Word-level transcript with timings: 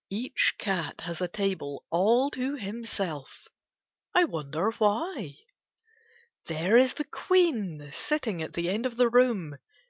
»,Each 0.10 0.54
eat 0.60 1.00
has 1.00 1.22
a 1.22 1.26
table 1.28 1.86
all 1.88 2.30
to 2.32 2.54
himself. 2.56 3.48
I 4.14 4.24
wonder 4.24 4.72
why. 4.72 5.36
There 6.44 6.76
is 6.76 6.92
the 6.92 7.04
Queen 7.06 7.88
sitting 7.90 8.42
at 8.42 8.52
the 8.52 8.68
end 8.68 8.84
of 8.84 8.98
the 8.98 9.08
room. 9.08 9.56